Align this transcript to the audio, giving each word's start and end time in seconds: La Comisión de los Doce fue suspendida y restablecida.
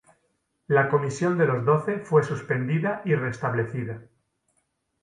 La 0.65 0.89
Comisión 0.89 1.37
de 1.37 1.45
los 1.45 1.63
Doce 1.63 1.99
fue 1.99 2.23
suspendida 2.23 3.03
y 3.05 3.13
restablecida. 3.13 4.01